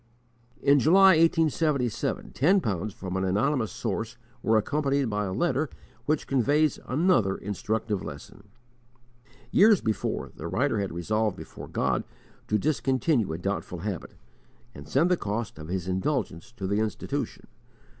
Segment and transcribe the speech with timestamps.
[0.63, 5.69] In July, 1877, ten pounds from an anonymous source were accompanied by a letter
[6.07, 8.45] which conveys another instructive lesson.
[9.51, 12.03] Years before, the writer had resolved before God
[12.47, 14.15] to discontinue a doubtful habit,
[14.73, 17.45] and send the cost of his indulgence to the Institution.